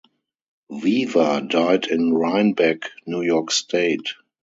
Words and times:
Weaver 0.67 1.41
died 1.47 1.85
in 1.85 2.11
Rhinebeck, 2.11 2.89
New 3.05 3.21
York 3.21 3.51
state. 3.51 4.15